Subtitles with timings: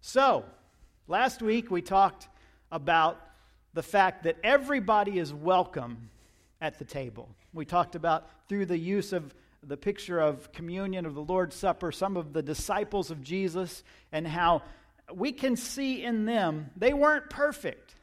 [0.00, 0.44] So,
[1.08, 2.28] last week we talked
[2.70, 3.20] about
[3.74, 6.10] the fact that everybody is welcome
[6.60, 7.28] at the table.
[7.52, 11.90] We talked about through the use of the picture of communion of the Lord's Supper,
[11.90, 13.82] some of the disciples of Jesus,
[14.12, 14.62] and how
[15.12, 17.96] we can see in them they weren't perfect.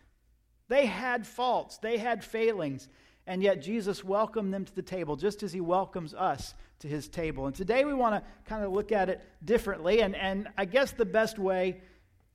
[0.68, 2.90] They had faults, they had failings,
[3.26, 7.08] and yet Jesus welcomed them to the table just as he welcomes us to his
[7.08, 7.48] table.
[7.48, 10.92] And today we want to kind of look at it differently, and, and I guess
[10.92, 11.82] the best way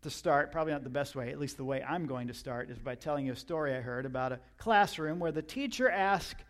[0.03, 2.71] to start, probably not the best way, at least the way I'm going to start,
[2.71, 6.43] is by telling you a story I heard about a classroom where the teacher asked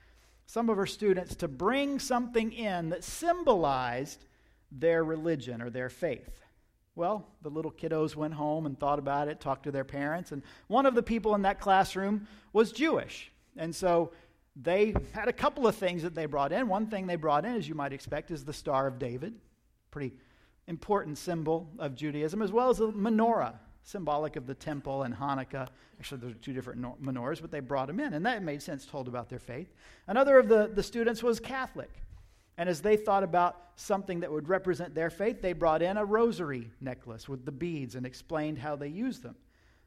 [0.46, 4.24] some of her students to bring something in that symbolized
[4.70, 6.40] their religion or their faith.
[6.94, 10.42] Well, the little kiddos went home and thought about it, talked to their parents, and
[10.66, 13.32] one of the people in that classroom was Jewish.
[13.56, 14.12] And so
[14.62, 16.68] they had a couple of things that they brought in.
[16.68, 19.34] One thing they brought in, as you might expect, is the Star of David,
[19.90, 20.14] pretty
[20.66, 25.68] important symbol of Judaism, as well as a menorah, symbolic of the temple and Hanukkah.
[25.98, 28.86] Actually, those are two different menorahs, but they brought them in, and that made sense
[28.86, 29.72] told about their faith.
[30.06, 31.90] Another of the, the students was Catholic.
[32.58, 36.04] And as they thought about something that would represent their faith, they brought in a
[36.04, 39.34] rosary necklace with the beads and explained how they used them.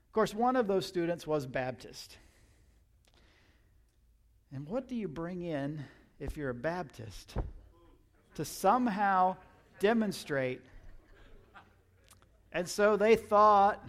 [0.07, 2.17] Of course, one of those students was Baptist.
[4.53, 5.83] And what do you bring in
[6.19, 7.35] if you're a Baptist?
[8.35, 9.35] To somehow
[9.79, 10.61] demonstrate.
[12.51, 13.83] And so they thought,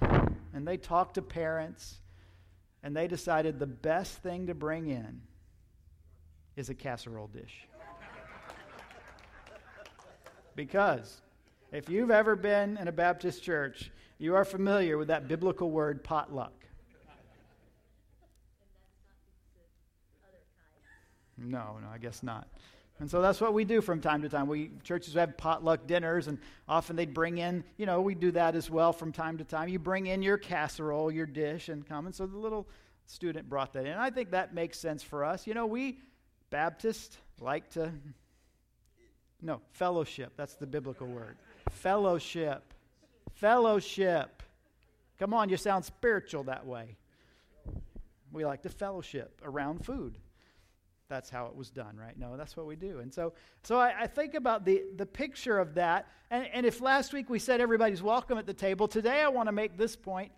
[0.55, 1.99] and they talked to parents,
[2.83, 5.21] and they decided the best thing to bring in
[6.57, 7.67] is a casserole dish.
[10.57, 11.21] Because
[11.73, 16.03] if you've ever been in a Baptist church, you are familiar with that biblical word
[16.05, 16.64] potluck.
[21.37, 22.49] No, no, I guess not.
[23.01, 24.47] And so that's what we do from time to time.
[24.47, 28.55] We churches have potluck dinners, and often they bring in, you know, we do that
[28.55, 29.69] as well from time to time.
[29.69, 32.07] You bring in your casserole, your dish, and come.
[32.07, 32.69] And so the little
[33.07, 33.95] student brought that in.
[33.95, 35.47] I think that makes sense for us.
[35.47, 35.99] You know, we
[36.51, 37.91] Baptists like to
[39.43, 40.33] no, fellowship.
[40.37, 41.37] That's the biblical word.
[41.71, 42.73] Fellowship.
[43.35, 44.43] Fellowship.
[45.19, 46.97] Come on, you sound spiritual that way.
[48.33, 50.17] We like to fellowship around food.
[51.15, 52.19] That's how it was done, right?
[52.19, 52.99] No, that's what we do.
[52.99, 56.09] And so, so I, I think about the, the picture of that.
[56.33, 59.47] And, and if last week we said everybody's welcome at the table, today I want
[59.47, 60.33] to make this point.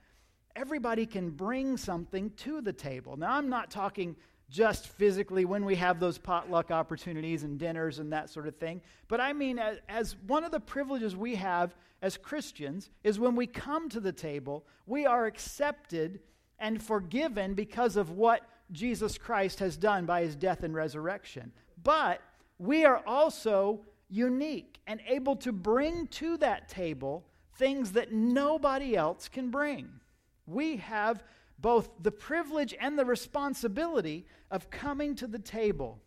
[0.55, 3.17] Everybody can bring something to the table.
[3.17, 4.17] Now, I'm not talking
[4.51, 8.83] just physically when we have those potluck opportunities and dinners and that sort of thing.
[9.09, 13.35] But I mean, as, as, one of the privileges we have as Christians is when
[13.35, 16.21] we come to the table, we are accepted
[16.59, 21.53] and forgiven because of what Jesus Christ has done by his death and resurrection.
[21.83, 22.21] But
[22.59, 29.29] we are also unique and able to bring to that table things that nobody else
[29.29, 29.89] can bring.
[30.47, 31.23] We have
[31.59, 36.01] both the privilege and the responsibility of coming to the table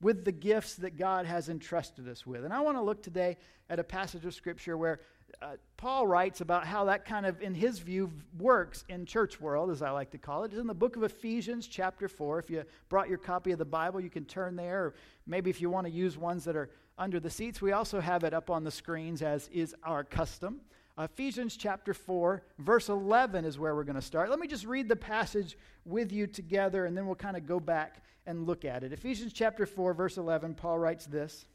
[0.00, 2.44] with the gifts that God has entrusted us with.
[2.44, 3.36] And I want to look today
[3.68, 5.00] at a passage of Scripture where
[5.40, 9.70] uh, Paul writes about how that kind of, in his view, works in church world,
[9.70, 10.52] as I like to call it.
[10.52, 12.38] It's in the book of Ephesians, chapter 4.
[12.40, 14.86] If you brought your copy of the Bible, you can turn there.
[14.86, 14.94] Or
[15.26, 18.24] maybe if you want to use ones that are under the seats, we also have
[18.24, 20.60] it up on the screens, as is our custom.
[20.98, 24.30] Ephesians chapter 4, verse 11 is where we're going to start.
[24.30, 27.60] Let me just read the passage with you together, and then we'll kind of go
[27.60, 28.92] back and look at it.
[28.92, 31.46] Ephesians chapter 4, verse 11, Paul writes this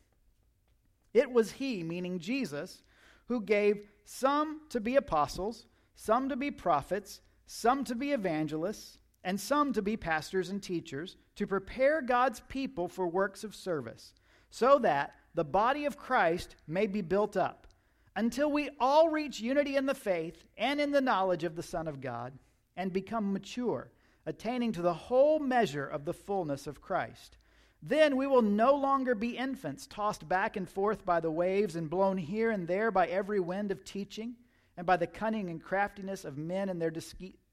[1.13, 2.83] It was he, meaning Jesus,
[3.27, 9.39] who gave some to be apostles, some to be prophets, some to be evangelists, and
[9.39, 14.13] some to be pastors and teachers, to prepare God's people for works of service,
[14.49, 17.67] so that the body of Christ may be built up
[18.15, 21.87] until we all reach unity in the faith and in the knowledge of the Son
[21.87, 22.33] of God
[22.75, 23.91] and become mature,
[24.25, 27.37] attaining to the whole measure of the fullness of Christ.
[27.85, 31.89] Then we will no longer be infants, tossed back and forth by the waves and
[31.89, 34.35] blown here and there by every wind of teaching
[34.77, 36.93] and by the cunning and craftiness of men and their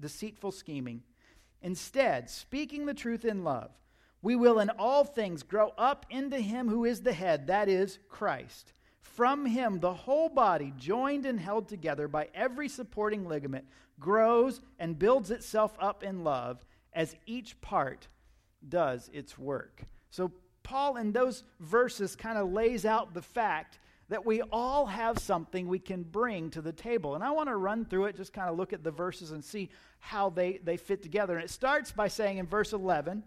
[0.01, 1.03] deceitful scheming.
[1.63, 3.73] Instead, speaking the truth in love,
[4.23, 7.99] we will in all things grow up into him who is the head, that is,
[8.09, 8.73] Christ
[9.21, 13.67] from him, the whole body, joined and held together by every supporting ligament,
[13.99, 18.09] grows and builds itself up in love as each part
[18.67, 19.83] does its work.
[20.11, 23.79] So, Paul, in those verses, kind of lays out the fact
[24.11, 27.15] that we all have something we can bring to the table.
[27.15, 29.43] And I want to run through it, just kind of look at the verses and
[29.43, 29.71] see
[30.01, 31.37] how they, they fit together.
[31.37, 33.23] And it starts by saying in verse 11,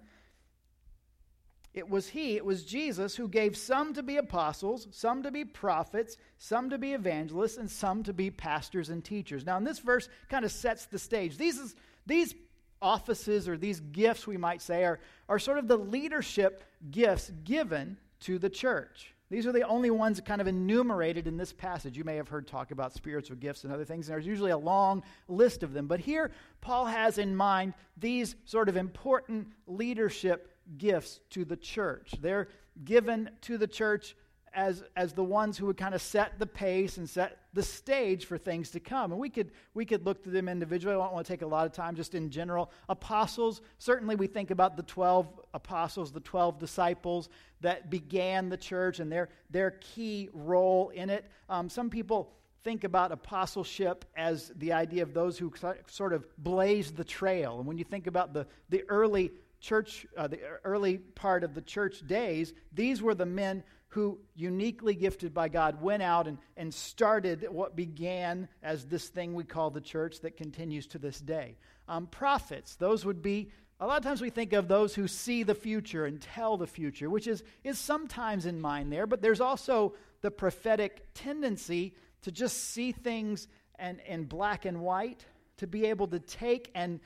[1.74, 5.46] it was He, it was Jesus, who gave some to be apostles, some to be
[5.46, 9.46] prophets, some to be evangelists, and some to be pastors and teachers.
[9.46, 11.38] Now, in this verse, kind of sets the stage.
[11.38, 11.76] These, is,
[12.06, 12.36] these
[12.84, 15.00] offices or these gifts, we might say, are,
[15.30, 19.14] are sort of the leadership gifts given to the church.
[19.30, 21.98] These are the only ones kind of enumerated in this passage.
[21.98, 24.58] You may have heard talk about spiritual gifts and other things, and there's usually a
[24.58, 25.88] long list of them.
[25.88, 26.30] But here,
[26.62, 32.14] Paul has in mind these sort of important leadership gifts to the church.
[32.22, 32.48] They're
[32.84, 34.16] given to the church
[34.54, 38.26] as, as the ones who would kind of set the pace and set the stage
[38.26, 39.12] for things to come.
[39.12, 40.96] And we could, we could look to them individually.
[40.96, 42.72] I don't want to take a lot of time just in general.
[42.90, 47.30] Apostles, certainly we think about the 12 apostles, the 12 disciples
[47.62, 51.26] that began the church and their, their key role in it.
[51.50, 52.34] Um, some people
[52.64, 55.52] think about apostleship as the idea of those who
[55.88, 57.58] sort of blazed the trail.
[57.58, 61.62] And when you think about the, the early church, uh, the early part of the
[61.62, 63.64] church days, these were the men
[63.94, 69.36] who, uniquely gifted by God, went out and, and started what began as this thing
[69.36, 71.58] we call the church that continues to this day.
[71.88, 75.44] Um, prophets, those would be, a lot of times we think of those who see
[75.44, 79.42] the future and tell the future, which is, is sometimes in mind there, but there's
[79.42, 81.94] also the prophetic tendency
[82.24, 85.24] to just see things and, in black and white,
[85.58, 87.00] to be able to take and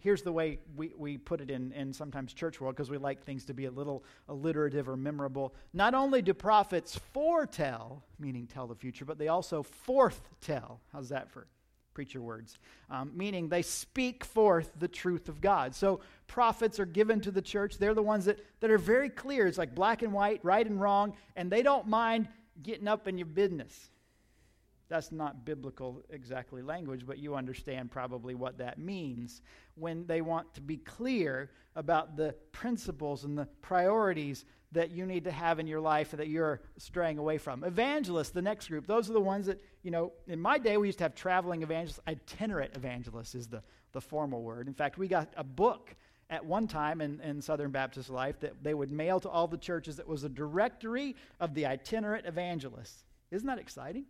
[0.00, 3.24] here's the way we, we put it in, in sometimes church world because we like
[3.24, 5.54] things to be a little alliterative or memorable.
[5.72, 10.80] Not only do prophets foretell, meaning tell the future, but they also forth tell.
[10.92, 11.46] How's that for
[11.94, 12.58] preacher words?
[12.90, 15.74] Um, meaning they speak forth the truth of God.
[15.74, 17.78] So prophets are given to the church.
[17.78, 19.46] They're the ones that, that are very clear.
[19.46, 22.28] It's like black and white, right and wrong, and they don't mind
[22.62, 23.90] getting up in your business.
[24.88, 29.42] That's not biblical exactly language, but you understand probably what that means
[29.74, 35.24] when they want to be clear about the principles and the priorities that you need
[35.24, 37.64] to have in your life that you're straying away from.
[37.64, 40.88] Evangelists, the next group, those are the ones that, you know, in my day we
[40.88, 42.00] used to have traveling evangelists.
[42.08, 43.62] Itinerant evangelists is the,
[43.92, 44.68] the formal word.
[44.68, 45.94] In fact, we got a book
[46.30, 49.56] at one time in, in Southern Baptist life that they would mail to all the
[49.56, 53.04] churches that was a directory of the itinerant evangelists.
[53.30, 54.04] Isn't that exciting?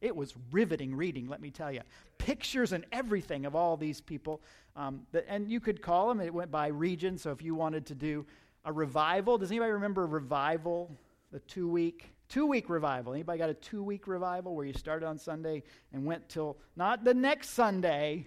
[0.00, 1.80] It was riveting reading, let me tell you.
[2.18, 4.42] Pictures and everything of all these people.
[4.76, 7.16] Um, that, and you could call them, it went by region.
[7.16, 8.26] So if you wanted to do
[8.64, 10.90] a revival, does anybody remember a revival?
[11.32, 13.12] The two week two week revival.
[13.12, 15.62] Anybody got a two week revival where you started on Sunday
[15.92, 18.26] and went till not the next Sunday,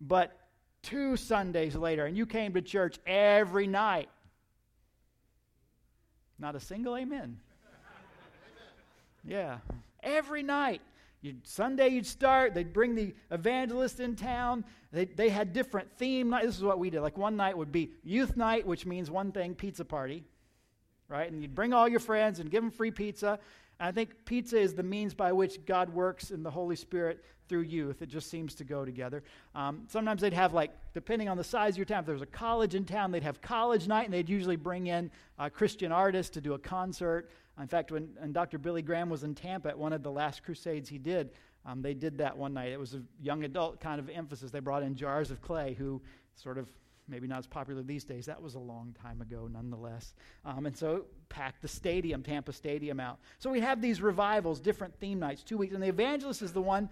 [0.00, 0.36] but
[0.82, 4.08] two Sundays later, and you came to church every night?
[6.38, 7.38] Not a single amen.
[9.22, 9.58] Yeah.
[10.02, 10.82] Every night.
[11.22, 14.64] You'd, Sunday you'd start, they'd bring the evangelist in town.
[14.90, 16.46] They, they had different theme nights.
[16.46, 17.02] This is what we did.
[17.02, 20.24] Like one night would be youth night, which means one thing pizza party,
[21.08, 21.30] right?
[21.30, 23.38] And you'd bring all your friends and give them free pizza.
[23.78, 27.22] And I think pizza is the means by which God works in the Holy Spirit
[27.50, 28.00] through youth.
[28.00, 29.22] It just seems to go together.
[29.54, 32.22] Um, sometimes they'd have, like, depending on the size of your town, if there was
[32.22, 35.92] a college in town, they'd have college night, and they'd usually bring in a Christian
[35.92, 37.28] artists to do a concert.
[37.60, 38.58] In fact, when, when Dr.
[38.58, 41.30] Billy Graham was in Tampa at one of the last crusades he did,
[41.66, 42.72] um, they did that one night.
[42.72, 44.50] It was a young adult kind of emphasis.
[44.50, 46.00] They brought in jars of clay, who
[46.34, 46.68] sort of
[47.06, 48.26] maybe not as popular these days.
[48.26, 50.14] That was a long time ago, nonetheless.
[50.44, 53.18] Um, and so packed the stadium, Tampa Stadium, out.
[53.38, 55.74] So we have these revivals, different theme nights, two weeks.
[55.74, 56.88] And the evangelist is the one,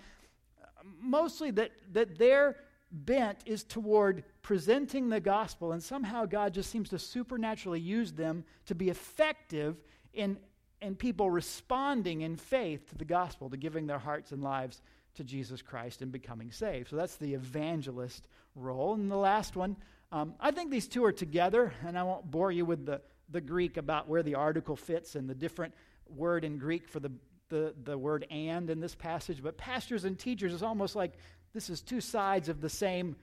[0.61, 0.67] uh,
[1.01, 2.57] mostly that, that their
[2.91, 5.73] bent is toward presenting the gospel.
[5.73, 9.77] And somehow God just seems to supernaturally use them to be effective
[10.13, 10.37] in
[10.81, 14.81] and people responding in faith to the gospel, to giving their hearts and lives
[15.15, 16.91] to Jesus Christ and becoming saved.
[16.91, 18.95] So that's the evangelist role.
[18.95, 19.77] And the last one,
[20.13, 23.41] um, I think these two are together, and I won't bore you with the, the
[23.41, 25.75] Greek about where the article fits and the different
[26.09, 27.13] word in Greek for the,
[27.49, 29.43] the, the word and in this passage.
[29.43, 31.15] But pastors and teachers is almost like
[31.53, 33.17] this is two sides of the same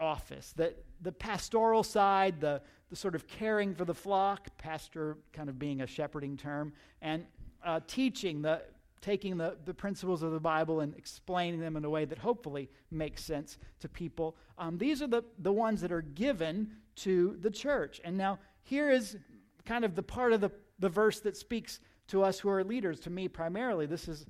[0.00, 0.52] office.
[0.56, 5.58] That the pastoral side, the, the sort of caring for the flock, pastor kind of
[5.58, 7.24] being a shepherding term, and
[7.64, 8.62] uh, teaching, the,
[9.00, 12.68] taking the, the principles of the Bible and explaining them in a way that hopefully
[12.90, 14.36] makes sense to people.
[14.58, 18.00] Um, these are the, the ones that are given to the church.
[18.04, 19.16] And now here is
[19.64, 23.00] kind of the part of the, the verse that speaks to us who are leaders,
[23.00, 23.86] to me primarily.
[23.86, 24.26] This is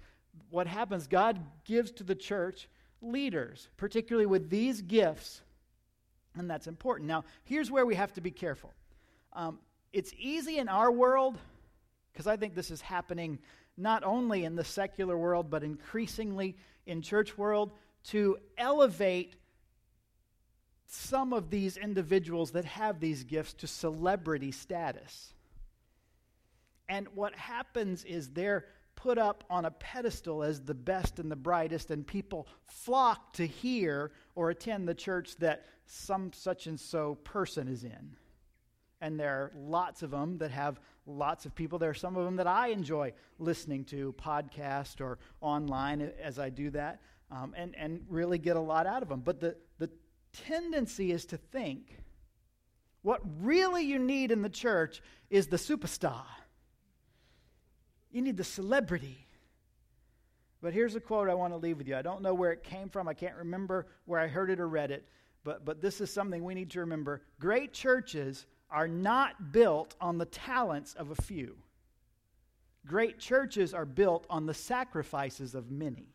[0.50, 1.06] what happens.
[1.06, 2.68] God gives to the church
[3.00, 5.42] leaders, particularly with these gifts
[6.36, 7.08] and that's important.
[7.08, 8.72] Now, here's where we have to be careful.
[9.32, 9.58] Um,
[9.92, 11.38] it's easy in our world,
[12.12, 13.38] because I think this is happening
[13.76, 17.72] not only in the secular world, but increasingly in church world,
[18.04, 19.36] to elevate
[20.86, 25.32] some of these individuals that have these gifts to celebrity status.
[26.88, 31.36] And what happens is they're put up on a pedestal as the best and the
[31.36, 37.16] brightest, and people flock to hear or attend the church that some such and so
[37.24, 38.16] person is in.
[39.00, 41.78] And there are lots of them that have lots of people.
[41.78, 46.50] There are some of them that I enjoy listening to, podcast or online as I
[46.50, 49.20] do that, um, and, and really get a lot out of them.
[49.20, 49.90] But the, the
[50.32, 51.98] tendency is to think
[53.02, 56.24] what really you need in the church is the superstar
[58.12, 59.26] you need the celebrity.
[60.62, 61.96] But here's a quote I want to leave with you.
[61.96, 63.08] I don't know where it came from.
[63.08, 65.06] I can't remember where I heard it or read it.
[65.44, 67.22] But, but this is something we need to remember.
[67.40, 71.56] Great churches are not built on the talents of a few.
[72.86, 76.08] Great churches are built on the sacrifices of many.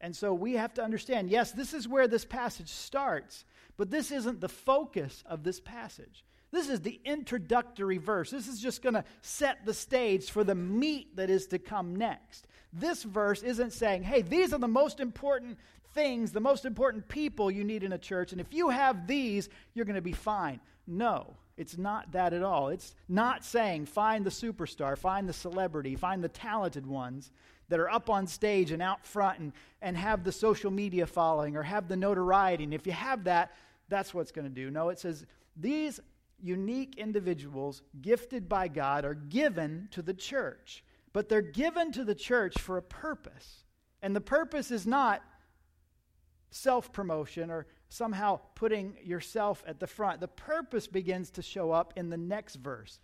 [0.00, 3.44] And so we have to understand yes, this is where this passage starts,
[3.76, 6.24] but this isn't the focus of this passage.
[6.52, 8.30] This is the introductory verse.
[8.30, 11.96] This is just going to set the stage for the meat that is to come
[11.96, 12.46] next.
[12.78, 15.58] This verse isn't saying, hey, these are the most important
[15.94, 19.48] things, the most important people you need in a church, and if you have these,
[19.74, 20.60] you're going to be fine.
[20.86, 22.68] No, it's not that at all.
[22.68, 27.32] It's not saying find the superstar, find the celebrity, find the talented ones
[27.68, 29.52] that are up on stage and out front and,
[29.82, 32.64] and have the social media following or have the notoriety.
[32.64, 33.52] And if you have that,
[33.88, 34.70] that's what's going to do.
[34.70, 35.24] No, it says
[35.56, 35.98] these
[36.42, 40.84] unique individuals gifted by God are given to the church,
[41.16, 43.64] but they're given to the church for a purpose.
[44.02, 45.22] And the purpose is not
[46.50, 50.20] self promotion or somehow putting yourself at the front.
[50.20, 53.00] The purpose begins to show up in the next verse.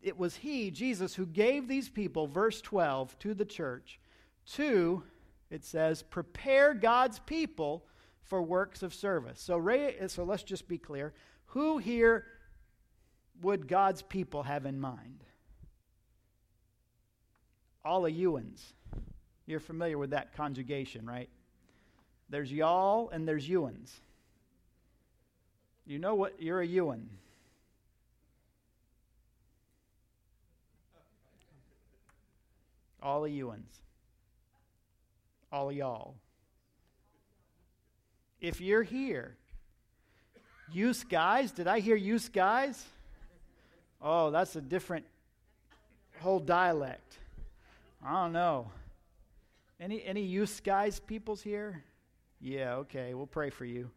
[0.00, 3.98] It was He, Jesus, who gave these people, verse 12, to the church
[4.52, 5.02] to,
[5.50, 7.84] it says, prepare God's people
[8.22, 9.40] for works of service.
[9.40, 9.60] So,
[10.06, 11.12] so let's just be clear.
[11.46, 12.26] Who here
[13.42, 15.23] would God's people have in mind?
[17.84, 18.62] All of youans.
[19.46, 21.28] You're familiar with that conjugation, right?
[22.30, 23.90] There's y'all and there's youans.
[25.86, 26.40] You know what?
[26.40, 27.10] You're a ewan.
[33.02, 33.80] All of youans.
[35.52, 36.14] All of y'all.
[38.40, 39.36] If you're here,
[40.72, 42.82] use guys, did I hear use guys?
[44.00, 45.04] Oh, that's a different
[46.20, 47.18] whole dialect.
[48.04, 48.70] I don't know.
[49.80, 51.82] Any any use guys peoples here?
[52.40, 53.90] Yeah, okay, we'll pray for you.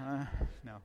[0.00, 0.24] Uh,
[0.64, 0.76] no.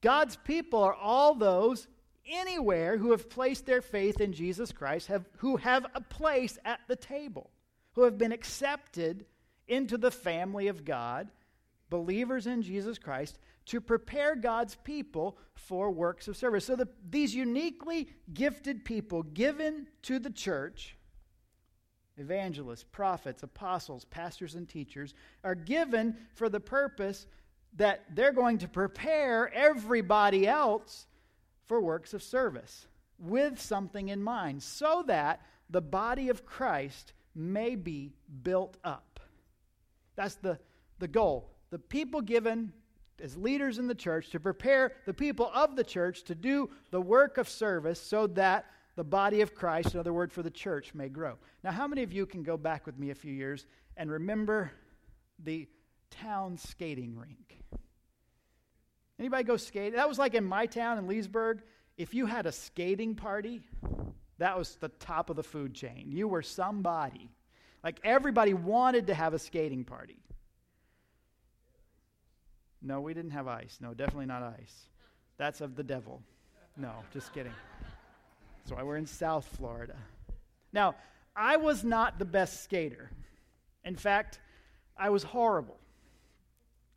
[0.00, 1.88] God's people are all those
[2.28, 6.80] anywhere who have placed their faith in Jesus Christ, have, who have a place at
[6.88, 7.50] the table,
[7.92, 9.24] who have been accepted
[9.66, 11.28] into the family of God,
[11.90, 16.64] believers in Jesus Christ, to prepare God's people for works of service.
[16.64, 20.96] So the, these uniquely gifted people given to the church,
[22.20, 27.26] evangelists, prophets, apostles, pastors, and teachers, are given for the purpose
[27.76, 31.06] that they're going to prepare everybody else
[31.66, 32.86] for works of service
[33.18, 39.20] with something in mind so that the body of Christ may be built up.
[40.16, 40.58] That's the,
[40.98, 41.50] the goal.
[41.70, 42.72] The people given
[43.22, 47.00] as leaders in the church to prepare the people of the church to do the
[47.00, 48.66] work of service so that
[48.98, 51.36] the body of Christ, another word for the church, may grow.
[51.62, 53.64] Now, how many of you can go back with me a few years
[53.96, 54.72] and remember
[55.44, 55.68] the
[56.10, 57.62] town skating rink?
[59.16, 59.92] Anybody go skating?
[59.92, 61.62] That was like in my town in Leesburg.
[61.96, 63.60] If you had a skating party,
[64.38, 66.06] that was the top of the food chain.
[66.08, 67.30] You were somebody.
[67.84, 70.18] Like everybody wanted to have a skating party.
[72.82, 73.78] No, we didn't have ice.
[73.80, 74.88] No, definitely not ice.
[75.36, 76.20] That's of the devil.
[76.76, 77.54] No, just kidding.
[78.68, 79.96] That's why we're in South Florida.
[80.74, 80.94] Now,
[81.34, 83.10] I was not the best skater.
[83.82, 84.40] In fact,
[84.94, 85.78] I was horrible.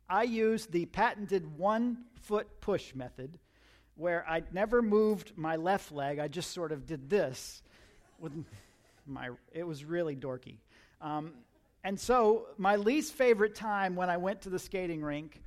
[0.06, 3.38] I used the patented one foot push method
[3.94, 6.18] where I never moved my left leg.
[6.18, 7.62] I just sort of did this
[8.18, 8.34] with
[9.06, 10.58] my, it was really dorky.
[11.00, 11.32] Um,
[11.84, 15.42] and so, my least favorite time when I went to the skating rink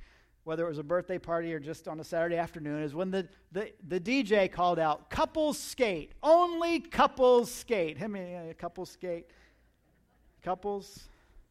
[0.46, 3.26] whether it was a birthday party or just on a Saturday afternoon, is when the,
[3.50, 7.98] the, the DJ called out, couples skate, only couples skate.
[7.98, 9.26] How many uh, couples skate?
[10.44, 11.08] Couples?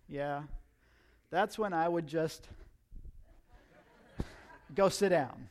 [0.08, 0.44] Yeah.
[1.30, 2.48] That's when I would just
[4.74, 5.50] go sit down.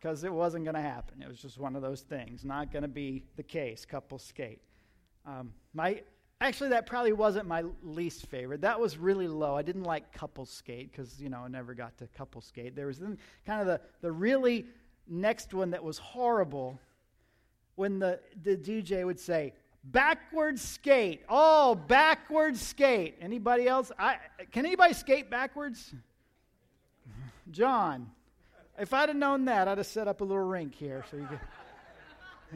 [0.00, 1.22] Because it wasn't going to happen.
[1.22, 2.44] It was just one of those things.
[2.44, 3.84] Not going to be the case.
[3.84, 4.62] Couples skate.
[5.24, 6.02] Um, my
[6.40, 8.60] Actually, that probably wasn't my least favorite.
[8.60, 9.56] That was really low.
[9.56, 12.76] I didn't like couple skate because, you know, I never got to couple skate.
[12.76, 14.66] There was then kind of the, the really
[15.08, 16.78] next one that was horrible
[17.74, 19.52] when the, the DJ would say,
[19.82, 21.22] backward skate.
[21.28, 23.16] Oh, backward skate.
[23.20, 23.90] Anybody else?
[23.98, 24.18] I,
[24.52, 25.92] can anybody skate backwards?
[27.50, 28.10] John.
[28.78, 31.26] If I'd have known that, I'd have set up a little rink here so you
[31.26, 31.40] could.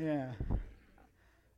[0.00, 0.32] Yeah.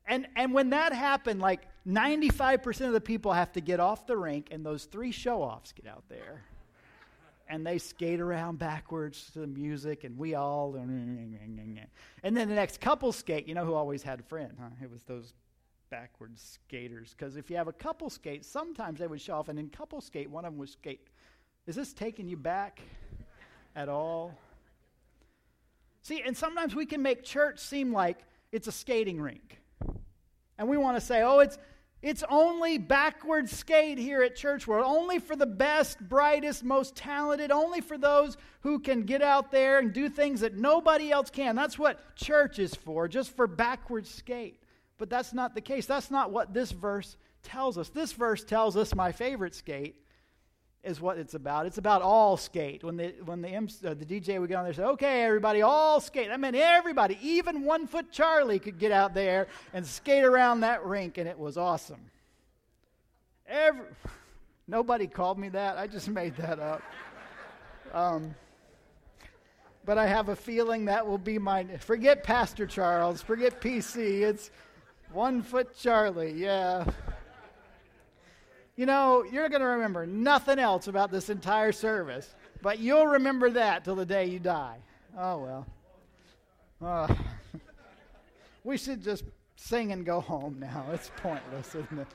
[0.06, 4.16] And, and when that happened, like 95% of the people have to get off the
[4.16, 6.42] rink, and those three show offs get out there.
[7.48, 10.76] And they skate around backwards to the music, and we all.
[10.76, 11.78] And
[12.22, 13.46] then the next couple skate.
[13.46, 14.70] You know who always had a friend, huh?
[14.82, 15.34] It was those
[15.90, 17.14] backwards skaters.
[17.16, 20.00] Because if you have a couple skate, sometimes they would show off, and in couple
[20.00, 21.06] skate, one of them would skate.
[21.66, 22.80] Is this taking you back
[23.76, 24.34] at all?
[26.02, 28.18] See, and sometimes we can make church seem like
[28.52, 29.60] it's a skating rink.
[30.58, 31.58] And we want to say, oh, it's,
[32.02, 37.50] it's only backward skate here at Church World, only for the best, brightest, most talented,
[37.50, 41.56] only for those who can get out there and do things that nobody else can.
[41.56, 44.60] That's what church is for, just for backward skate.
[44.98, 45.86] But that's not the case.
[45.86, 47.88] That's not what this verse tells us.
[47.88, 49.96] This verse tells us my favorite skate
[50.84, 51.66] is what it's about.
[51.66, 52.84] It's about all skate.
[52.84, 55.62] When the when the uh, the DJ would get on there and say, "Okay, everybody,
[55.62, 60.24] all skate." I meant everybody, even one foot Charlie, could get out there and skate
[60.24, 62.10] around that rink, and it was awesome.
[63.46, 63.86] Every,
[64.68, 65.78] nobody called me that.
[65.78, 66.82] I just made that up.
[67.92, 68.34] Um,
[69.84, 71.64] but I have a feeling that will be my.
[71.78, 73.22] Forget Pastor Charles.
[73.22, 74.22] Forget PC.
[74.22, 74.50] It's
[75.12, 76.32] one foot Charlie.
[76.32, 76.84] Yeah.
[78.76, 83.50] You know, you're going to remember nothing else about this entire service, but you'll remember
[83.50, 84.78] that till the day you die.
[85.16, 85.66] Oh, well.
[86.82, 87.14] Uh,
[88.64, 89.22] we should just
[89.54, 90.86] sing and go home now.
[90.92, 92.08] It's pointless, isn't it?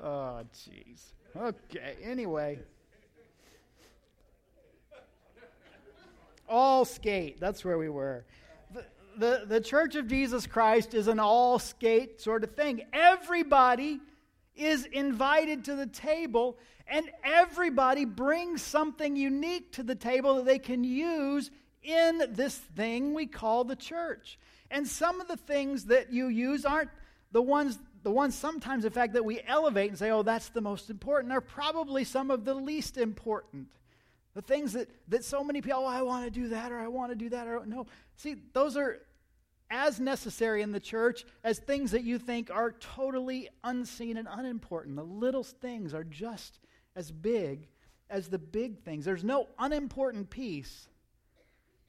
[0.00, 1.12] Oh, jeez.
[1.36, 2.60] Okay, anyway.
[6.48, 7.40] All skate.
[7.40, 8.24] That's where we were.
[8.72, 8.84] The,
[9.16, 12.82] the, the Church of Jesus Christ is an all skate sort of thing.
[12.92, 14.00] Everybody
[14.56, 20.58] is invited to the table, and everybody brings something unique to the table that they
[20.58, 21.50] can use
[21.82, 24.38] in this thing we call the church.
[24.70, 26.90] And some of the things that you use aren't
[27.32, 30.60] the ones the ones sometimes in fact that we elevate and say oh that's the
[30.60, 33.66] most important are probably some of the least important
[34.34, 36.86] the things that that so many people oh i want to do that or i
[36.86, 37.86] want to do that or no
[38.16, 39.00] see those are
[39.74, 44.94] as necessary in the church as things that you think are totally unseen and unimportant.
[44.94, 46.60] The little things are just
[46.94, 47.66] as big
[48.08, 49.04] as the big things.
[49.04, 50.88] There's no unimportant piece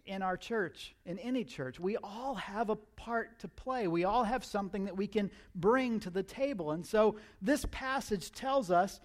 [0.08, 1.80] in our church, in any church.
[1.80, 3.88] We all have a part to play.
[3.88, 6.72] We all have something that we can bring to the table.
[6.72, 9.00] And so this passage tells us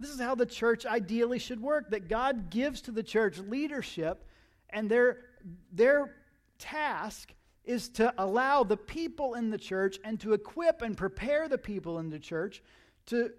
[0.00, 4.24] this is how the church ideally should work that God gives to the church leadership,
[4.70, 5.18] and their,
[5.72, 6.16] their
[6.58, 7.32] task
[7.64, 11.98] is to allow the people in the church and to equip and prepare the people
[11.98, 12.62] in the church
[13.06, 13.30] to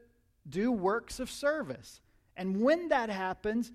[0.49, 2.01] do works of service.
[2.37, 3.71] And when that happens,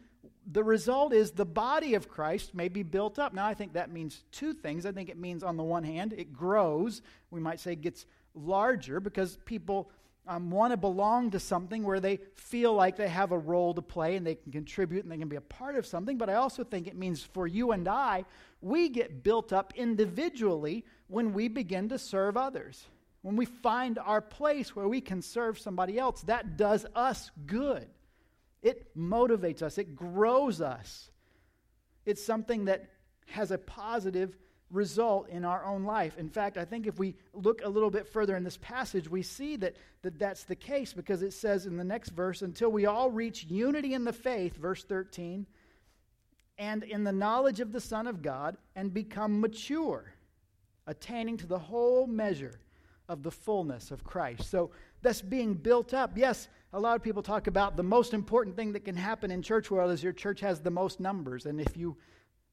[0.51, 3.33] the result is the body of Christ may be built up.
[3.33, 4.87] Now, I think that means two things.
[4.87, 7.03] I think it means, on the one hand, it grows.
[7.31, 9.91] We might say gets larger because people
[10.27, 13.83] um, want to belong to something where they feel like they have a role to
[13.83, 16.19] play and they can contribute and they can be a part of something.
[16.19, 18.25] But I also think it means for you and I,
[18.61, 22.87] we get built up individually when we begin to serve others.
[23.23, 27.89] When we find our place where we can serve somebody else, that does us good.
[28.63, 31.11] It motivates us, it grows us.
[32.07, 32.89] It's something that
[33.27, 34.37] has a positive
[34.71, 36.17] result in our own life.
[36.17, 39.23] In fact, I think if we look a little bit further in this passage, we
[39.23, 42.87] see that, that that's the case because it says in the next verse, until we
[42.87, 45.47] all reach unity in the faith, verse 13,
[46.59, 50.13] and in the knowledge of the Son of God, and become mature,
[50.87, 52.61] attaining to the whole measure
[53.09, 54.49] of the fullness of Christ.
[54.51, 54.71] So
[55.03, 56.13] that's being built up.
[56.17, 59.43] Yes, a lot of people talk about the most important thing that can happen in
[59.43, 61.47] church world is your church has the most numbers.
[61.47, 61.97] And if you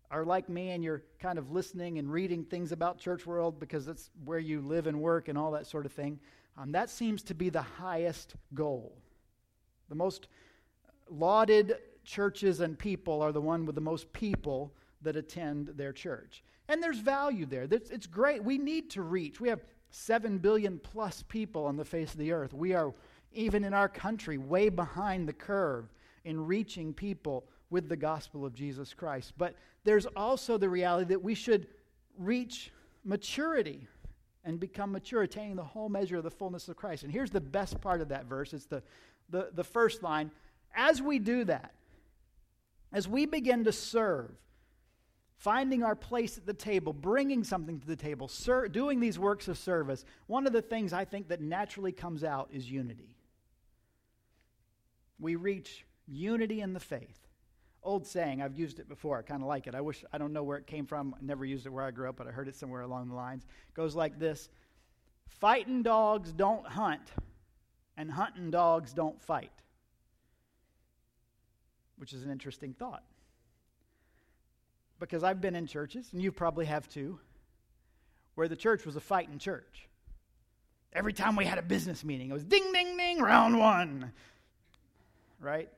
[0.10, 3.86] are like me and you're kind of listening and reading things about church world because
[3.86, 6.20] that's where you live and work and all that sort of thing,
[6.58, 8.98] um, that seems to be the highest goal.
[9.90, 10.28] The most
[11.10, 16.44] lauded churches and people are the one with the most people that attend their church.
[16.70, 17.68] And there's value there.
[17.70, 18.44] It's great.
[18.44, 19.40] We need to reach.
[19.40, 22.54] We have 7 billion plus people on the face of the earth.
[22.54, 22.94] We are,
[23.32, 25.94] even in our country, way behind the curve
[26.26, 29.34] in reaching people with the gospel of Jesus Christ.
[29.38, 31.68] But there's also the reality that we should
[32.18, 32.72] reach
[33.04, 33.88] maturity.
[34.44, 37.04] and become mature, attaining the whole measure of the fullness of Christ.
[37.04, 38.82] And here's the best part of that verse it's the,
[39.30, 40.32] the, the first line.
[40.74, 41.74] As we do that,
[42.94, 44.32] as we begin to serve,
[45.36, 49.50] finding our place at the table, bringing something to the table, ser- doing these works
[49.50, 53.18] of service, one of the things I think that naturally comes out is unity.
[55.20, 57.27] We reach unity in the faith.
[57.88, 59.18] Old saying, I've used it before.
[59.18, 59.74] I kind of like it.
[59.74, 61.16] I wish, I don't know where it came from.
[61.18, 63.16] I never used it where I grew up, but I heard it somewhere along the
[63.16, 63.46] lines.
[63.46, 64.50] It goes like this
[65.40, 67.14] Fighting dogs don't hunt,
[67.96, 69.54] and hunting dogs don't fight.
[71.96, 73.06] Which is an interesting thought.
[75.00, 77.20] Because I've been in churches, and you probably have too,
[78.36, 79.88] where the church was a fighting church.
[80.92, 84.12] Every time we had a business meeting, it was ding, ding, ding, round one.
[85.40, 85.70] Right?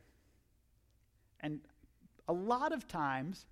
[1.41, 1.60] And
[2.29, 3.45] a lot of times,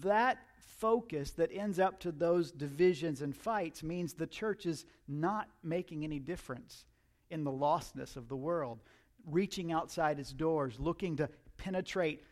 [0.00, 5.48] that focus that ends up to those divisions and fights means the church is not
[5.64, 6.84] making any difference
[7.30, 8.80] in the lostness of the world,
[9.26, 12.22] reaching outside its doors, looking to penetrate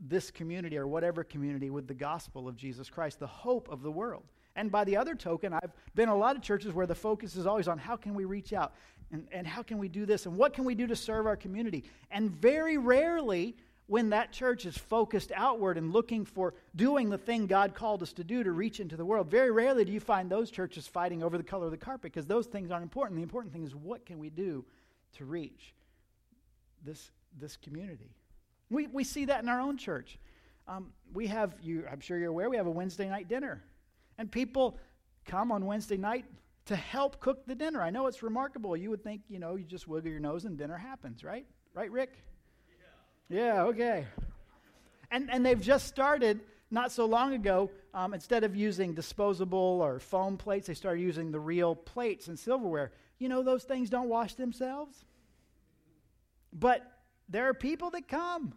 [0.00, 3.90] this community or whatever community with the gospel of Jesus Christ, the hope of the
[3.90, 4.24] world.
[4.54, 7.46] And by the other token, I've been a lot of churches where the focus is
[7.46, 8.74] always on how can we reach out
[9.10, 11.36] and, and how can we do this and what can we do to serve our
[11.36, 11.84] community.
[12.10, 13.56] And very rarely,
[13.86, 18.12] when that church is focused outward and looking for doing the thing God called us
[18.14, 21.22] to do to reach into the world, very rarely do you find those churches fighting
[21.22, 23.16] over the color of the carpet because those things aren't important.
[23.16, 24.64] The important thing is what can we do
[25.18, 25.74] to reach
[26.84, 28.10] this, this community.
[28.70, 30.18] We, we see that in our own church.
[30.66, 33.62] Um, we have, you, I'm sure you're aware, we have a Wednesday night dinner.
[34.18, 34.78] And people
[35.24, 36.24] come on Wednesday night
[36.66, 37.80] to help cook the dinner.
[37.80, 38.76] I know it's remarkable.
[38.76, 41.46] You would think, you know, you just wiggle your nose and dinner happens, right?
[41.74, 42.14] Right, Rick?
[43.28, 44.06] Yeah, okay.
[45.10, 49.98] And, and they've just started not so long ago, um, instead of using disposable or
[49.98, 52.92] foam plates, they started using the real plates and silverware.
[53.18, 55.04] You know, those things don't wash themselves.
[56.52, 56.82] But
[57.28, 58.54] there are people that come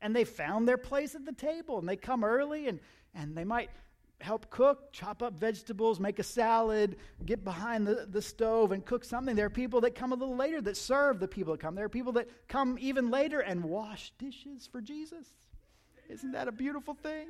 [0.00, 2.80] and they found their place at the table and they come early and,
[3.14, 3.70] and they might
[4.20, 9.04] help cook, chop up vegetables, make a salad, get behind the, the stove and cook
[9.04, 9.36] something.
[9.36, 11.74] There are people that come a little later that serve the people that come.
[11.74, 15.26] There are people that come even later and wash dishes for Jesus.
[16.08, 17.28] Isn't that a beautiful thing?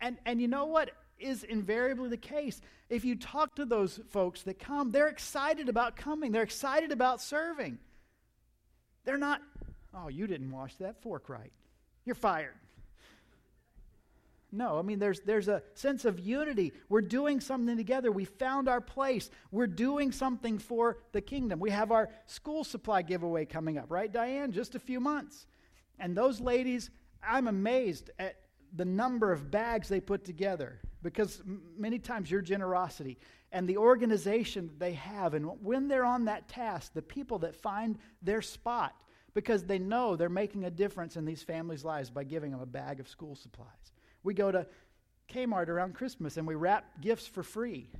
[0.00, 2.60] And, and you know what is invariably the case?
[2.88, 7.20] If you talk to those folks that come, they're excited about coming, they're excited about
[7.20, 7.78] serving.
[9.04, 9.40] They're not,
[9.94, 11.52] oh, you didn't wash that fork right.
[12.04, 12.54] You're fired.
[14.52, 16.74] No, I mean, there's, there's a sense of unity.
[16.90, 18.12] We're doing something together.
[18.12, 19.30] We found our place.
[19.50, 21.58] We're doing something for the kingdom.
[21.58, 24.52] We have our school supply giveaway coming up, right, Diane?
[24.52, 25.46] Just a few months.
[25.98, 26.90] And those ladies,
[27.26, 28.36] I'm amazed at
[28.74, 31.42] the number of bags they put together because
[31.76, 33.18] many times your generosity
[33.52, 37.98] and the organization they have, and when they're on that task, the people that find
[38.22, 38.94] their spot
[39.34, 42.66] because they know they're making a difference in these families' lives by giving them a
[42.66, 43.92] bag of school supplies.
[44.22, 44.66] We go to
[45.32, 47.90] Kmart around Christmas and we wrap gifts for free.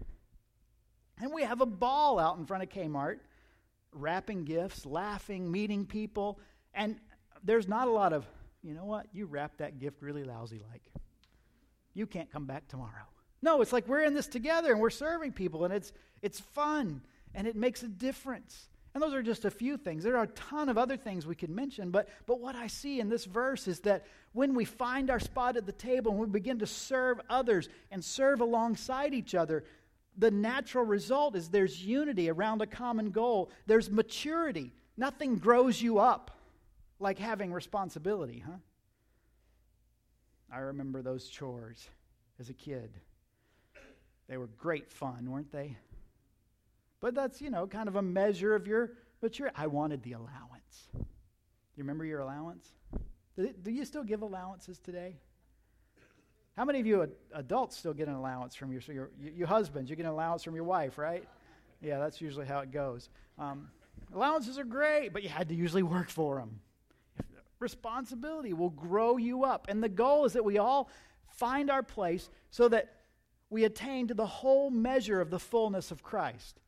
[1.20, 3.18] And we have a ball out in front of Kmart,
[3.92, 6.40] wrapping gifts, laughing, meeting people.
[6.74, 6.96] And
[7.44, 8.26] there's not a lot of,
[8.62, 10.82] you know what, you wrapped that gift really lousy like.
[11.94, 13.06] You can't come back tomorrow.
[13.42, 17.02] No, it's like we're in this together and we're serving people and it's, it's fun
[17.34, 18.68] and it makes a difference.
[18.94, 20.04] And those are just a few things.
[20.04, 23.00] There are a ton of other things we could mention, but, but what I see
[23.00, 26.26] in this verse is that when we find our spot at the table and we
[26.26, 29.64] begin to serve others and serve alongside each other,
[30.18, 34.72] the natural result is there's unity around a common goal, there's maturity.
[34.96, 36.30] Nothing grows you up
[37.00, 38.58] like having responsibility, huh?
[40.52, 41.88] I remember those chores
[42.38, 42.90] as a kid.
[44.28, 45.78] They were great fun, weren't they?
[47.02, 49.54] But that's, you know, kind of a measure of your maturity.
[49.58, 50.88] I wanted the allowance.
[50.94, 52.68] You remember your allowance?
[53.36, 55.16] Do you still give allowances today?
[56.56, 59.90] How many of you adults still get an allowance from your, so your, your husbands?
[59.90, 61.26] You get an allowance from your wife, right?
[61.80, 63.08] Yeah, that's usually how it goes.
[63.38, 63.68] Um,
[64.14, 66.60] allowances are great, but you had to usually work for them.
[67.58, 69.66] Responsibility will grow you up.
[69.68, 70.88] And the goal is that we all
[71.30, 72.94] find our place so that
[73.50, 76.60] we attain to the whole measure of the fullness of Christ.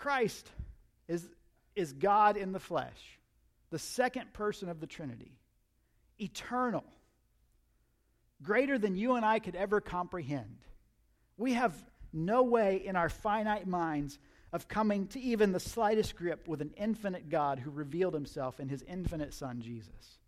[0.00, 0.50] Christ
[1.08, 1.28] is,
[1.76, 3.18] is God in the flesh,
[3.68, 5.36] the second person of the Trinity,
[6.18, 6.84] eternal,
[8.42, 10.56] greater than you and I could ever comprehend.
[11.36, 11.74] We have
[12.14, 14.18] no way in our finite minds
[14.54, 18.70] of coming to even the slightest grip with an infinite God who revealed himself in
[18.70, 20.18] his infinite Son, Jesus.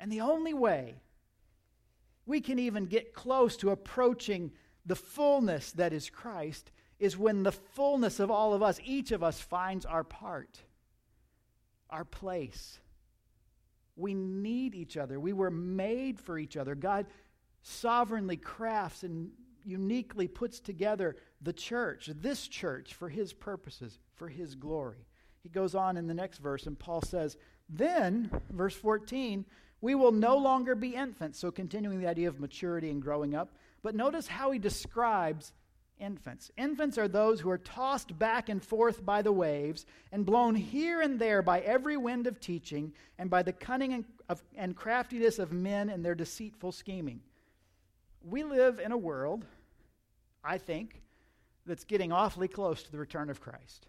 [0.00, 0.96] And the only way
[2.26, 4.50] we can even get close to approaching
[4.84, 9.24] the fullness that is Christ is when the fullness of all of us, each of
[9.24, 10.62] us, finds our part,
[11.90, 12.78] our place.
[13.96, 15.18] We need each other.
[15.18, 16.76] We were made for each other.
[16.76, 17.06] God
[17.62, 19.32] sovereignly crafts and
[19.64, 25.04] uniquely puts together the church, this church, for his purposes, for his glory.
[25.42, 27.36] He goes on in the next verse, and Paul says,
[27.68, 29.44] Then, verse 14,
[29.80, 31.40] we will no longer be infants.
[31.40, 33.56] So, continuing the idea of maturity and growing up.
[33.82, 35.52] But notice how he describes
[36.02, 36.50] infants.
[36.58, 41.00] Infants are those who are tossed back and forth by the waves and blown here
[41.00, 45.38] and there by every wind of teaching and by the cunning and, of, and craftiness
[45.38, 47.20] of men and their deceitful scheming.
[48.22, 49.46] We live in a world,
[50.44, 51.00] I think,
[51.64, 53.86] that's getting awfully close to the return of Christ.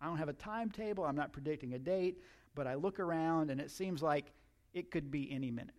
[0.00, 2.20] I don't have a timetable, I'm not predicting a date,
[2.54, 4.32] but I look around and it seems like
[4.74, 5.74] it could be any minute.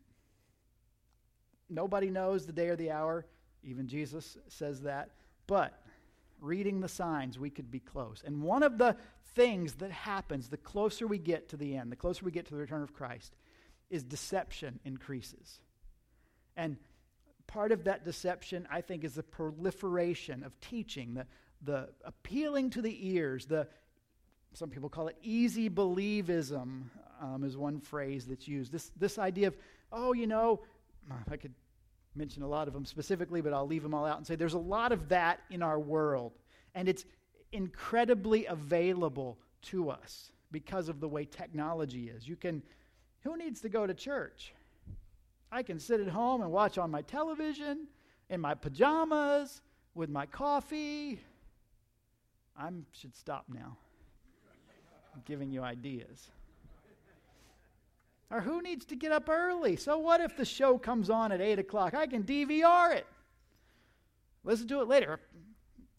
[1.70, 3.26] Nobody knows the day or the hour.
[3.64, 5.10] Even Jesus says that.
[5.48, 5.74] But
[6.40, 8.24] reading the signs, we could be close.
[8.26, 8.98] And one of the
[9.36, 12.54] things that happens the closer we get to the end, the closer we get to
[12.54, 13.36] the return of Christ,
[13.90, 15.60] is deception increases.
[16.56, 16.78] And
[17.48, 21.26] part of that deception, I think, is the proliferation of teaching, the,
[21.64, 23.68] the appealing to the ears, the
[24.56, 26.84] some people call it easy believism,
[27.20, 28.72] um, is one phrase that's used.
[28.72, 29.58] This, this idea of,
[29.92, 30.62] oh, you know,
[31.30, 31.54] I could
[32.16, 34.54] mention a lot of them specifically, but I'll leave them all out and say there's
[34.54, 36.34] a lot of that in our world.
[36.76, 37.06] And it's
[37.52, 42.28] incredibly available to us because of the way technology is.
[42.28, 42.62] You can,
[43.22, 44.54] who needs to go to church?
[45.52, 47.88] I can sit at home and watch on my television,
[48.30, 49.62] in my pajamas,
[49.94, 51.20] with my coffee.
[52.58, 53.78] I should stop now.
[55.14, 56.30] I'm giving you ideas.
[58.34, 59.76] Or who needs to get up early?
[59.76, 61.94] So what if the show comes on at 8 o'clock?
[61.94, 63.06] I can DVR it.
[64.44, 65.20] Listen to it later.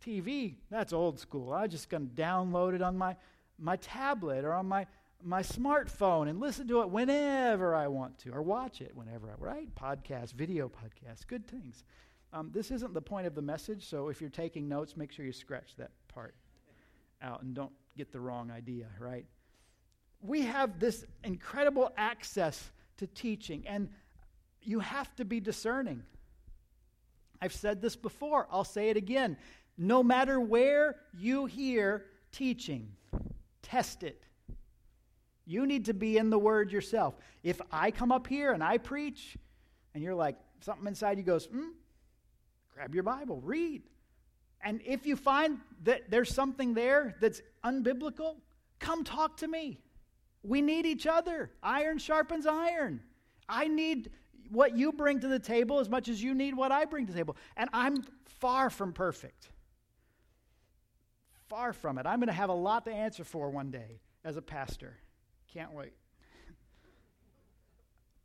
[0.04, 1.52] TV, that's old school.
[1.52, 3.14] I'm just going to download it on my,
[3.56, 4.84] my tablet or on my,
[5.22, 9.34] my smartphone and listen to it whenever I want to, or watch it whenever I,
[9.38, 9.74] right?
[9.76, 11.84] Podcast, video podcast, good things.
[12.32, 15.24] Um, this isn't the point of the message, so if you're taking notes, make sure
[15.24, 16.34] you scratch that part
[17.22, 19.24] out and don't get the wrong idea, right?
[20.24, 23.90] We have this incredible access to teaching, and
[24.62, 26.02] you have to be discerning.
[27.42, 29.36] I've said this before, I'll say it again.
[29.76, 32.92] No matter where you hear teaching,
[33.62, 34.22] test it.
[35.44, 37.14] You need to be in the Word yourself.
[37.42, 39.36] If I come up here and I preach,
[39.92, 41.68] and you're like, something inside you goes, hmm,
[42.72, 43.82] grab your Bible, read.
[44.62, 48.36] And if you find that there's something there that's unbiblical,
[48.78, 49.80] come talk to me.
[50.44, 51.50] We need each other.
[51.62, 53.00] Iron sharpens iron.
[53.48, 54.10] I need
[54.50, 57.12] what you bring to the table as much as you need what I bring to
[57.12, 57.36] the table.
[57.56, 59.48] And I'm far from perfect.
[61.48, 62.06] Far from it.
[62.06, 64.98] I'm going to have a lot to answer for one day as a pastor.
[65.52, 65.94] Can't wait.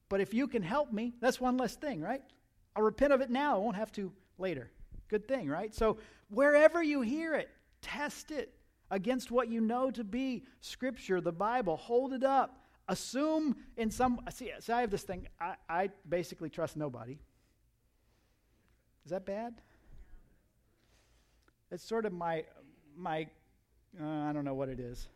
[0.10, 2.22] But if you can help me, that's one less thing, right?
[2.76, 3.56] I'll repent of it now.
[3.56, 4.72] I won't have to later.
[5.08, 5.74] Good thing, right?
[5.74, 5.98] So
[6.30, 7.50] wherever you hear it,
[7.82, 8.54] test it
[8.92, 11.78] against what you know to be Scripture, the Bible.
[11.78, 12.64] Hold it up.
[12.88, 14.20] Assume in some.
[14.32, 15.28] See, see I have this thing.
[15.40, 17.20] I, I basically trust nobody.
[19.06, 19.62] Is that bad?
[21.72, 22.46] It's sort of my
[22.96, 23.28] my.
[24.00, 25.08] Uh, I don't know what it is,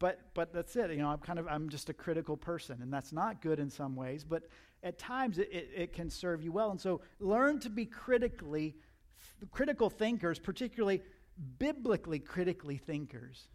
[0.00, 0.90] but but that's it.
[0.90, 3.70] You know, I'm kind of I'm just a critical person, and that's not good in
[3.70, 4.24] some ways.
[4.24, 4.48] But
[4.82, 8.74] at times it, it, it can serve you well, and so learn to be critically
[9.50, 11.02] critical thinkers, particularly
[11.58, 13.48] biblically critically thinkers.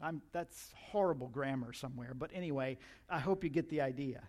[0.00, 4.22] I'm, that's horrible grammar somewhere, but anyway, I hope you get the idea.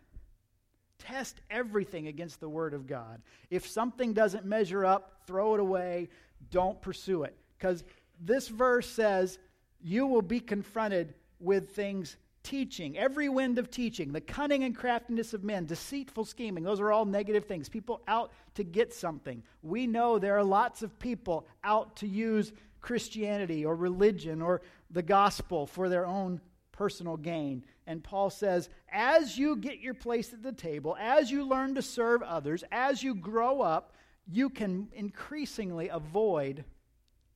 [0.98, 3.22] Test everything against the Word of God.
[3.50, 6.10] If something doesn't measure up, throw it away.
[6.52, 7.38] Don't pursue it.
[7.58, 7.84] Because
[8.20, 9.40] this verse says
[9.82, 15.34] you will be confronted with things teaching, every wind of teaching, the cunning and craftiness
[15.34, 16.64] of men, deceitful scheming.
[16.64, 17.70] Those are all negative things.
[17.70, 19.44] People out to get something.
[19.62, 25.02] We know there are lots of people out to use Christianity or religion or the
[25.02, 27.64] gospel for their own personal gain.
[27.88, 31.82] And Paul says, as you get your place at the table, as you learn to
[31.82, 33.94] serve others, as you grow up,
[34.26, 36.64] you can increasingly avoid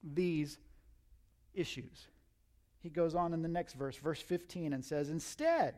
[0.03, 0.59] these
[1.53, 2.07] issues.
[2.79, 5.75] He goes on in the next verse, verse 15, and says, Instead,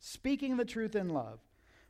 [0.00, 1.40] speaking the truth in love,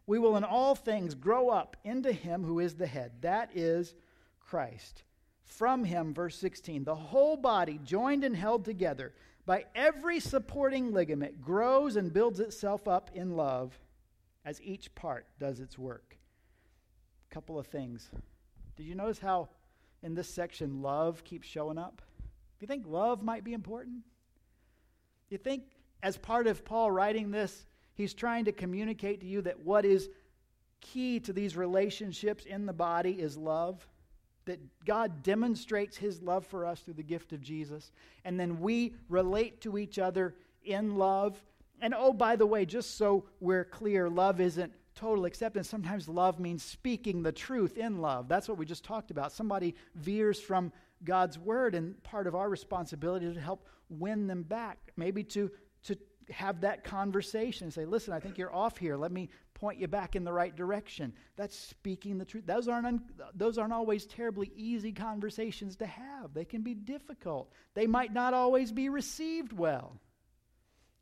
[0.07, 3.95] we will in all things grow up into him who is the head, that is
[4.41, 5.03] Christ.
[5.49, 9.15] From him, verse 16, the whole body, joined and held together
[9.47, 13.79] by every supporting ligament, grows and builds itself up in love
[14.45, 16.17] as each part does its work.
[17.31, 18.11] A couple of things.
[18.77, 19.49] Did you notice how
[20.03, 22.03] in this section love keeps showing up?
[22.19, 22.25] Do
[22.61, 24.03] you think love might be important?
[25.29, 25.65] Do you think,
[26.03, 30.11] as part of Paul writing this, he's trying to communicate to you that what is
[30.81, 33.87] key to these relationships in the body is love?
[34.49, 37.93] That God demonstrates his love for us through the gift of Jesus,
[38.25, 40.35] and then we relate to each other
[40.65, 41.41] in love.
[41.81, 45.69] And oh, by the way, just so we're clear, love isn't total acceptance.
[45.69, 48.27] Sometimes love means speaking the truth in love.
[48.27, 49.33] That's what we just talked about.
[49.33, 50.73] Somebody veers from
[51.05, 54.79] God's word, and part of our responsibility is to help win them back.
[54.97, 55.51] Maybe to,
[55.85, 55.97] to
[56.31, 58.97] have that conversation and say, listen, I think you're off here.
[58.97, 61.13] Let me point you back in the right direction.
[61.37, 62.47] That's speaking the truth.
[62.47, 66.33] Those aren't, un- those aren't always terribly easy conversations to have.
[66.33, 67.53] They can be difficult.
[67.75, 70.01] They might not always be received well.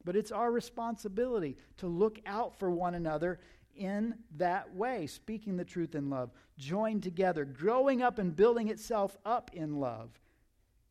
[0.05, 3.41] But it's our responsibility to look out for one another
[3.75, 9.17] in that way, speaking the truth in love, joined together, growing up and building itself
[9.25, 10.11] up in love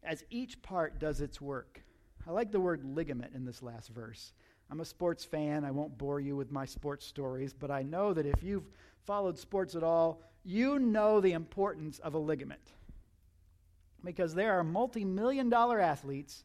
[0.04, 1.82] as each part does its work.
[2.28, 4.34] I like the word ligament in this last verse.
[4.70, 5.64] I'm a sports fan.
[5.64, 8.70] I won't bore you with my sports stories, but I know that if you've
[9.06, 12.74] followed sports at all, you know the importance of a ligament.
[14.04, 16.44] Because there are multi million dollar athletes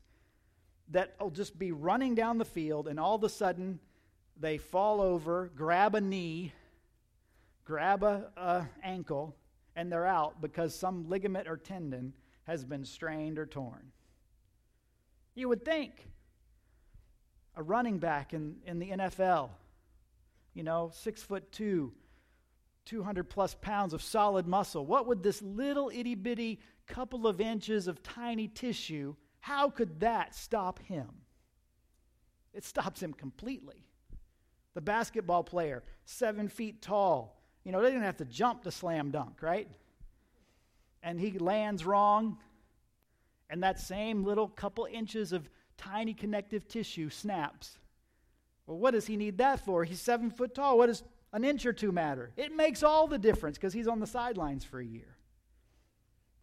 [0.90, 3.78] that will just be running down the field, and all of a sudden,
[4.38, 6.52] they fall over, grab a knee,
[7.64, 9.36] grab a, a ankle,
[9.76, 12.12] and they're out because some ligament or tendon
[12.44, 13.92] has been strained or torn.
[15.34, 16.09] You would think
[17.56, 19.50] a running back in, in the NFL,
[20.54, 21.92] you know, six foot two,
[22.86, 26.60] 200 plus pounds of solid muscle, what would this little itty bitty
[26.90, 31.08] couple of inches of tiny tissue, how could that stop him?
[32.52, 33.86] It stops him completely.
[34.74, 37.40] The basketball player, seven feet tall.
[37.64, 39.68] You know, they didn't have to jump to slam dunk, right?
[41.02, 42.38] And he lands wrong,
[43.48, 45.48] and that same little couple inches of
[45.80, 47.78] tiny connective tissue snaps.
[48.66, 49.84] Well, what does he need that for?
[49.84, 50.78] He's seven foot tall.
[50.78, 52.30] What does an inch or two matter?
[52.36, 55.16] It makes all the difference because he's on the sidelines for a year.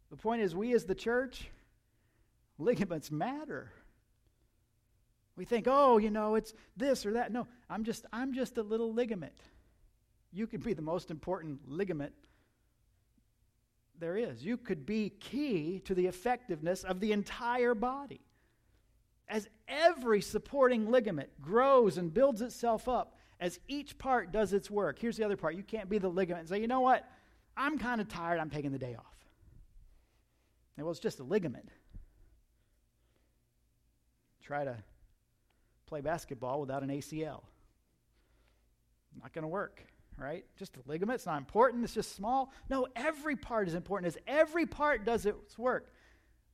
[0.09, 1.47] The point is, we as the church,
[2.57, 3.71] ligaments matter.
[5.35, 7.31] We think, oh, you know, it's this or that.
[7.31, 9.37] No, I'm just, I'm just a little ligament.
[10.33, 12.13] You could be the most important ligament
[13.99, 14.43] there is.
[14.43, 18.21] You could be key to the effectiveness of the entire body.
[19.29, 24.99] As every supporting ligament grows and builds itself up, as each part does its work.
[24.99, 25.55] Here's the other part.
[25.55, 27.07] You can't be the ligament and say, you know what?
[27.55, 28.39] I'm kind of tired.
[28.39, 29.15] I'm taking the day off.
[30.77, 31.69] well, it's just a ligament.
[34.41, 34.77] Try to
[35.87, 37.43] play basketball without an ACL.
[39.21, 39.83] Not going to work,
[40.17, 40.45] right?
[40.57, 42.53] Just a ligament, it's not important, it's just small.
[42.69, 44.07] No, every part is important.
[44.07, 45.91] As every part does its work,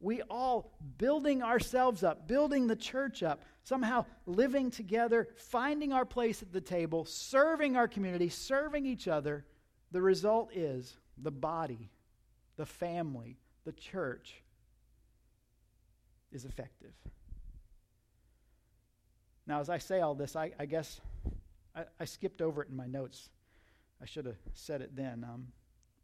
[0.04, 6.42] we all building ourselves up, building the church up, somehow living together, finding our place
[6.42, 9.46] at the table, serving our community, serving each other.
[9.92, 11.90] The result is the body,
[12.58, 14.44] the family, the church
[16.34, 16.94] is effective.
[19.48, 21.00] Now, as I say all this, I, I guess
[21.76, 23.30] I, I, skipped over it in my notes.
[24.02, 25.26] I should have said it then.
[25.30, 25.48] Um,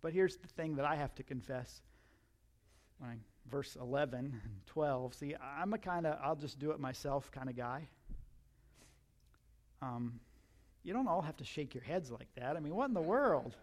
[0.01, 1.81] but here's the thing that I have to confess.
[2.97, 3.15] When I,
[3.49, 7.49] verse 11 and 12, see, I'm a kind of, I'll just do it myself kind
[7.49, 7.87] of guy.
[9.81, 10.19] Um,
[10.83, 12.55] you don't all have to shake your heads like that.
[12.55, 13.55] I mean, what in the world?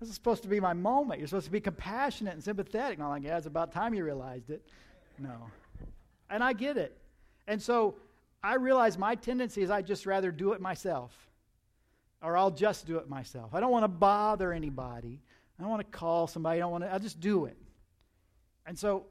[0.00, 1.20] This is supposed to be my moment.
[1.20, 2.98] You're supposed to be compassionate and sympathetic.
[2.98, 4.62] Not like, yeah, it's about time you realized it.
[5.18, 5.50] No.
[6.28, 6.96] And I get it.
[7.46, 7.94] And so
[8.42, 11.12] I realize my tendency is I'd just rather do it myself.
[12.22, 13.54] Or I'll just do it myself.
[13.54, 15.20] I don't want to bother anybody.
[15.58, 16.58] I don't want to call somebody.
[16.58, 17.56] I don't want to, I'll just do it.
[18.66, 19.04] And so,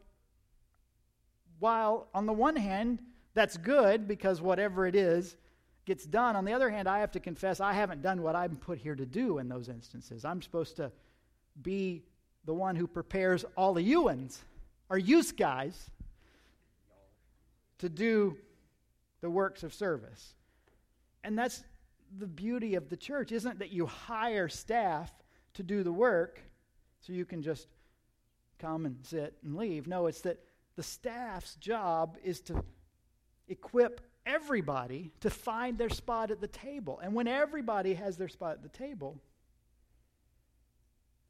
[1.60, 3.00] while on the one hand,
[3.34, 5.38] that's good because whatever it is
[5.86, 8.56] gets done, on the other hand, I have to confess I haven't done what I'm
[8.56, 10.26] put here to do in those instances.
[10.26, 10.92] I'm supposed to
[11.62, 12.04] be
[12.46, 14.40] the one who prepares all the Ewans,
[14.90, 15.90] or use guys,
[17.80, 18.38] to do
[19.22, 20.34] the works of service.
[21.24, 21.64] And that's
[22.20, 23.60] the beauty of the church, isn't?
[23.60, 25.12] That you hire staff
[25.56, 26.40] to do the work
[27.02, 27.68] so you can just
[28.60, 29.88] come and sit and leave.
[29.88, 30.40] No, it's that
[30.76, 32.64] the staff's job is to
[33.48, 37.00] equip everybody to find their spot at the table.
[37.02, 39.22] And when everybody has their spot at the table,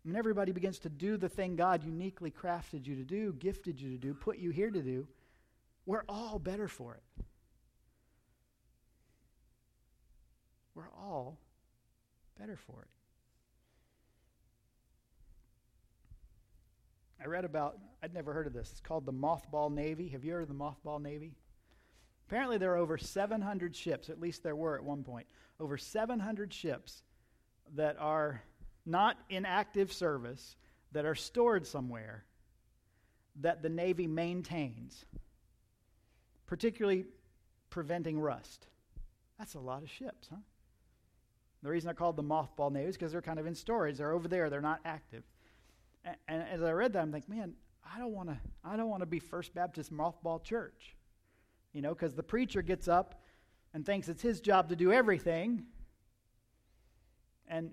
[0.04, 3.92] when everybody begins to do the thing God uniquely crafted you to do, gifted you
[3.92, 5.08] to do, put you here to do,
[5.86, 7.26] we're all better for it.
[10.76, 11.40] we're all
[12.38, 12.95] better for it.
[17.22, 18.72] I read about, I'd never heard of this.
[18.72, 20.10] It's called the Mothball Navy.
[20.10, 21.34] Have you heard of the Mothball Navy?
[22.28, 25.28] Apparently, there are over 700 ships, at least there were at one point,
[25.60, 27.04] over 700 ships
[27.76, 28.42] that are
[28.86, 30.56] not in active service,
[30.92, 32.24] that are stored somewhere,
[33.42, 35.06] that the Navy maintains,
[36.48, 37.06] particularly
[37.70, 38.68] preventing rust.
[39.38, 40.38] That's a lot of ships, huh?
[41.62, 43.98] The reason they're called the mothball navy is because they're kind of in storage.
[43.98, 44.52] They're over there.
[44.52, 45.24] They're not active.
[46.06, 47.54] And, and as I read that, I'm like, man,
[47.84, 48.38] I don't want to.
[48.64, 50.96] I don't want to be First Baptist mothball church,
[51.74, 53.22] you know, because the preacher gets up
[53.74, 55.66] and thinks it's his job to do everything,
[57.48, 57.72] and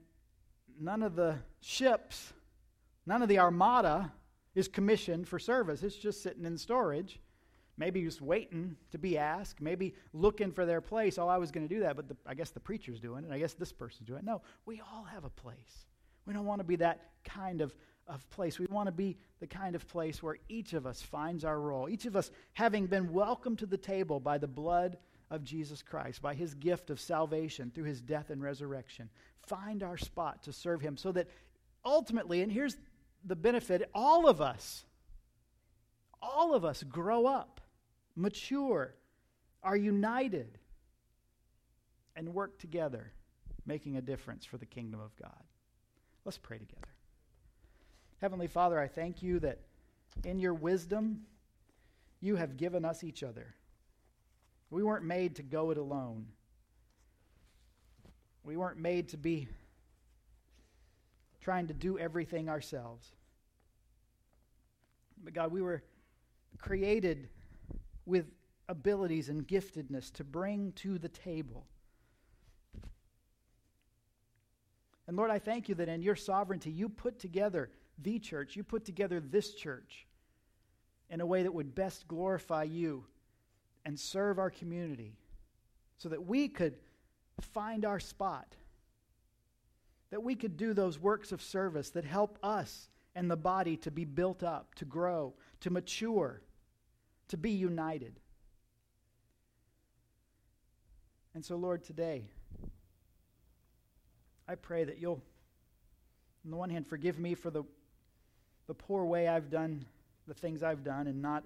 [0.81, 2.33] none of the ships,
[3.07, 4.13] none of the armada
[4.55, 5.83] is commissioned for service.
[5.83, 7.21] It's just sitting in storage
[7.77, 11.19] maybe just waiting to be asked, maybe looking for their place.
[11.19, 13.33] Oh, I was going to do that, but the, I guess the preacher's doing it.
[13.33, 14.25] I guess this person's doing it.
[14.25, 15.87] No, we all have a place.
[16.27, 17.75] We don't want to be that kind of,
[18.07, 18.59] of place.
[18.59, 21.89] We want to be the kind of place where each of us finds our role.
[21.89, 24.99] Each of us, having been welcomed to the table by the blood
[25.31, 29.09] of Jesus Christ, by his gift of salvation through his death and resurrection,
[29.47, 31.29] find our spot to serve him so that
[31.85, 32.77] ultimately, and here's
[33.25, 34.85] the benefit all of us,
[36.21, 37.61] all of us grow up
[38.15, 38.95] mature,
[39.63, 40.59] are united,
[42.15, 43.13] and work together,
[43.65, 45.43] making a difference for the kingdom of God.
[46.25, 46.92] Let's pray together.
[48.23, 49.59] Heavenly Father, I thank you that
[50.23, 51.23] in your wisdom,
[52.21, 53.53] you have given us each other.
[54.71, 56.27] We weren't made to go it alone.
[58.45, 59.49] We weren't made to be
[61.41, 63.11] trying to do everything ourselves.
[65.25, 65.83] But God, we were
[66.59, 67.29] created
[68.07, 68.27] with
[68.69, 71.67] abilities and giftedness to bring to the table.
[75.09, 77.69] And Lord, I thank you that in your sovereignty, you put together
[77.99, 80.07] the church, you put together this church
[81.11, 83.05] in a way that would best glorify you
[83.85, 85.17] and serve our community
[85.99, 86.75] so that we could
[87.41, 88.57] find our spot,
[90.11, 93.91] that we could do those works of service that help us and the body to
[93.91, 96.43] be built up, to grow, to mature
[97.33, 98.21] to be united.
[101.35, 102.27] And so, Lord, today,
[104.47, 105.23] I pray that you'll,
[106.45, 107.63] on the one hand, forgive me for the,
[108.67, 109.85] the poor way I've done
[110.27, 111.45] the things I've done and not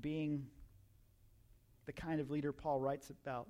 [0.00, 0.46] being
[1.86, 3.48] the kind of leader Paul writes about,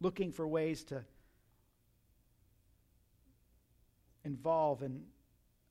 [0.00, 1.04] looking for ways to
[4.24, 5.04] involve and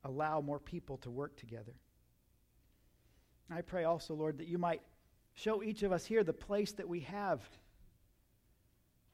[0.04, 1.74] allow more people to work together.
[3.52, 4.82] I pray also, Lord, that you might
[5.36, 7.48] show each of us here the place that we have,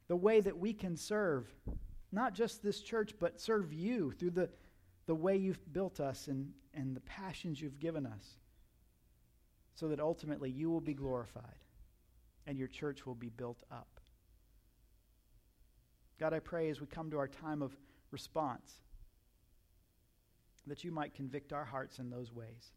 [0.08, 1.54] the way that we can serve,
[2.12, 4.50] not just this church, but serve you through the,
[5.06, 8.38] the way you've built us and, and the passions you've given us,
[9.76, 11.66] so that ultimately you will be glorified
[12.48, 14.00] and your church will be built up.
[16.20, 17.76] God, I pray as we come to our time of
[18.12, 18.74] response
[20.68, 22.72] that you might convict our hearts in those ways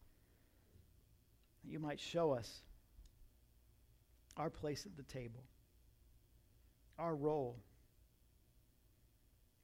[1.64, 2.62] that you might show us
[4.36, 5.44] our place at the table,
[6.98, 7.56] our role,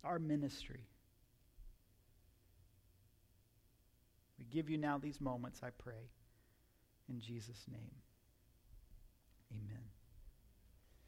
[0.04, 0.86] our ministry.
[4.40, 6.08] We give you now these moments, I pray.
[7.08, 7.94] In Jesus' name,
[9.52, 9.84] amen.